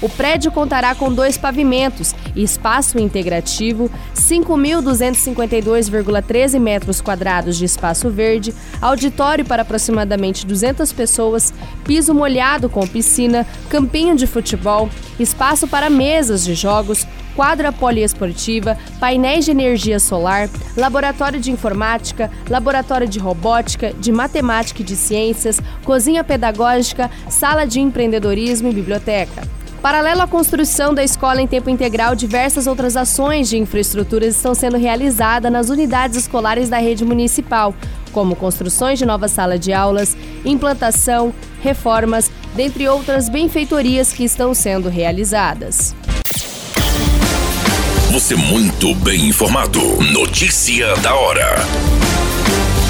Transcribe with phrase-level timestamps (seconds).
[0.00, 8.54] O prédio contará com dois pavimentos e espaço integrativo, 5.252,13 metros quadrados de espaço verde,
[8.80, 11.52] auditório para aproximadamente 200 pessoas,
[11.84, 19.46] piso molhado com piscina, campinho de futebol, espaço para mesas de jogos, quadra poliesportiva, painéis
[19.46, 26.22] de energia solar, laboratório de informática, laboratório de robótica, de matemática e de ciências, cozinha
[26.22, 29.57] pedagógica, sala de empreendedorismo e biblioteca.
[29.82, 34.76] Paralelo à construção da escola em tempo integral, diversas outras ações de infraestrutura estão sendo
[34.76, 37.74] realizadas nas unidades escolares da rede municipal,
[38.12, 44.88] como construções de novas salas de aulas, implantação, reformas, dentre outras benfeitorias que estão sendo
[44.88, 45.94] realizadas.
[48.10, 49.80] Você muito bem informado.
[50.12, 51.56] Notícia da hora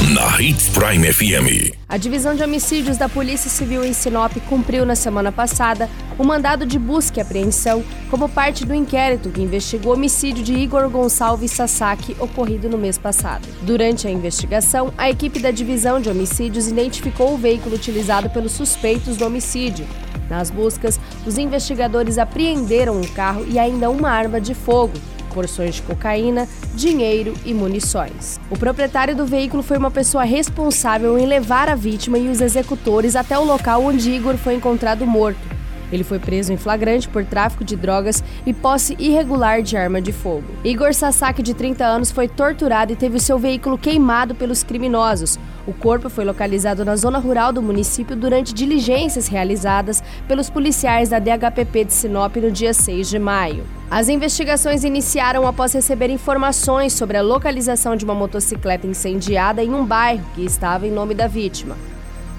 [0.06, 1.74] na Hits Prime FM.
[1.88, 6.64] A Divisão de Homicídios da Polícia Civil em Sinop cumpriu na semana passada o mandado
[6.64, 11.50] de busca e apreensão como parte do inquérito que investigou o homicídio de Igor Gonçalves
[11.50, 13.46] Sasaki ocorrido no mês passado.
[13.62, 19.16] Durante a investigação, a equipe da Divisão de Homicídios identificou o veículo utilizado pelos suspeitos
[19.16, 19.84] do homicídio.
[20.30, 24.94] Nas buscas, os investigadores apreenderam um carro e ainda uma arma de fogo,
[25.28, 28.40] porções de cocaína, dinheiro e munições.
[28.50, 33.14] O proprietário do veículo foi uma pessoa responsável em levar a vítima e os executores
[33.14, 35.57] até o local onde Igor foi encontrado morto.
[35.92, 40.12] Ele foi preso em flagrante por tráfico de drogas e posse irregular de arma de
[40.12, 40.44] fogo.
[40.64, 45.38] Igor Sasaki, de 30 anos, foi torturado e teve seu veículo queimado pelos criminosos.
[45.66, 51.18] O corpo foi localizado na zona rural do município durante diligências realizadas pelos policiais da
[51.18, 53.64] DHPP de Sinop no dia 6 de maio.
[53.90, 59.84] As investigações iniciaram após receber informações sobre a localização de uma motocicleta incendiada em um
[59.84, 61.76] bairro que estava em nome da vítima.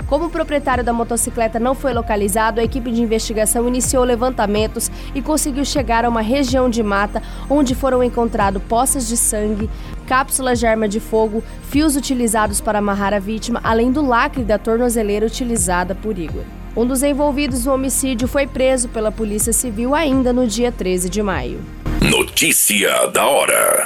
[0.09, 5.21] Como o proprietário da motocicleta não foi localizado, a equipe de investigação iniciou levantamentos e
[5.21, 9.69] conseguiu chegar a uma região de mata onde foram encontrados poças de sangue,
[10.07, 14.57] cápsulas de arma de fogo, fios utilizados para amarrar a vítima, além do lacre da
[14.57, 16.43] tornozeleira utilizada por Igor.
[16.75, 21.21] Um dos envolvidos no homicídio foi preso pela Polícia Civil ainda no dia 13 de
[21.21, 21.59] maio.
[22.01, 23.85] Notícia da hora.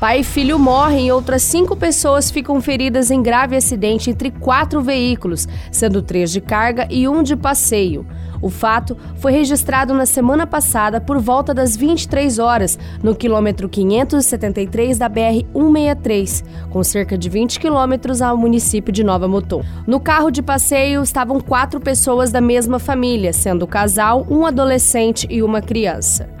[0.00, 4.80] Pai e filho morrem e outras cinco pessoas ficam feridas em grave acidente entre quatro
[4.80, 8.06] veículos, sendo três de carga e um de passeio.
[8.40, 14.98] O fato foi registrado na semana passada por volta das 23 horas, no quilômetro 573
[14.98, 19.64] da BR-163, com cerca de 20 quilômetros ao município de Nova Mutum.
[19.84, 25.26] No carro de passeio estavam quatro pessoas da mesma família, sendo o casal, um adolescente
[25.28, 26.37] e uma criança.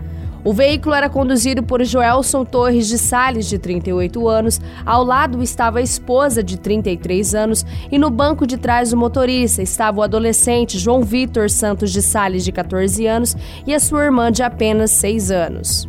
[0.48, 4.58] O veículo era conduzido por Joelson Torres de Sales, de 38 anos.
[4.86, 9.60] Ao lado estava a esposa, de 33 anos, e no banco de trás do motorista
[9.60, 13.36] estava o adolescente João Vitor Santos de Sales, de 14 anos,
[13.66, 15.87] e a sua irmã, de apenas 6 anos.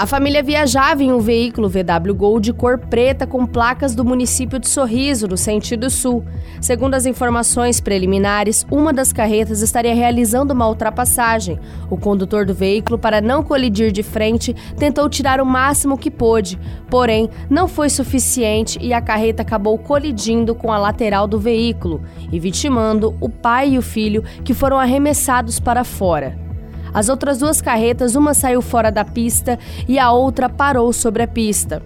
[0.00, 4.58] A família viajava em um veículo VW Gol de cor preta com placas do município
[4.58, 6.24] de Sorriso, no sentido sul.
[6.58, 11.60] Segundo as informações preliminares, uma das carretas estaria realizando uma ultrapassagem.
[11.90, 16.58] O condutor do veículo, para não colidir de frente, tentou tirar o máximo que pôde,
[16.88, 22.00] porém não foi suficiente e a carreta acabou colidindo com a lateral do veículo
[22.32, 26.48] e vitimando o pai e o filho, que foram arremessados para fora.
[26.92, 29.58] As outras duas carretas, uma saiu fora da pista
[29.88, 31.82] e a outra parou sobre a pista.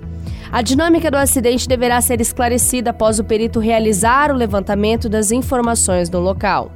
[0.50, 6.08] A dinâmica do acidente deverá ser esclarecida após o perito realizar o levantamento das informações
[6.08, 6.70] no local.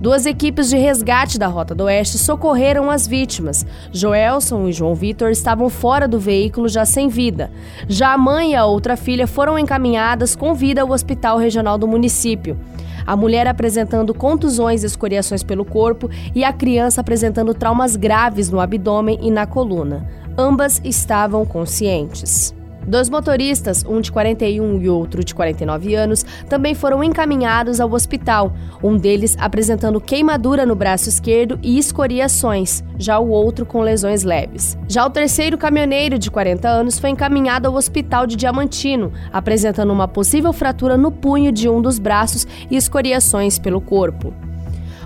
[0.00, 3.64] Duas equipes de resgate da Rota do Oeste socorreram as vítimas.
[3.92, 7.52] Joelson e João Vitor estavam fora do veículo já sem vida.
[7.86, 11.86] Já a mãe e a outra filha foram encaminhadas com vida ao Hospital Regional do
[11.86, 12.58] município.
[13.06, 18.60] A mulher apresentando contusões e escoriações pelo corpo e a criança apresentando traumas graves no
[18.60, 20.06] abdômen e na coluna.
[20.36, 22.54] Ambas estavam conscientes.
[22.86, 28.52] Dois motoristas, um de 41 e outro de 49 anos, também foram encaminhados ao hospital,
[28.82, 34.76] um deles apresentando queimadura no braço esquerdo e escoriações, já o outro com lesões leves.
[34.88, 40.08] Já o terceiro caminhoneiro, de 40 anos, foi encaminhado ao hospital de Diamantino, apresentando uma
[40.08, 44.34] possível fratura no punho de um dos braços e escoriações pelo corpo.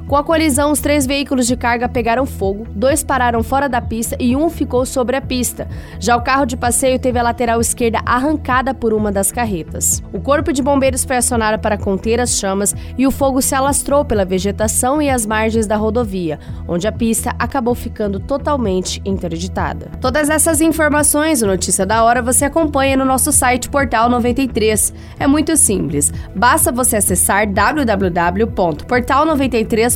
[0.07, 4.17] Com a colisão, os três veículos de carga pegaram fogo, dois pararam fora da pista
[4.21, 5.67] e um ficou sobre a pista.
[5.99, 10.01] Já o carro de passeio teve a lateral esquerda arrancada por uma das carretas.
[10.13, 14.05] O corpo de bombeiros foi acionado para conter as chamas e o fogo se alastrou
[14.05, 16.39] pela vegetação e as margens da rodovia,
[16.69, 19.91] onde a pista acabou ficando totalmente interditada.
[20.01, 24.95] Todas essas informações, o Notícia da Hora, você acompanha no nosso site Portal 93.
[25.19, 29.96] É muito simples, basta você acessar www.portal93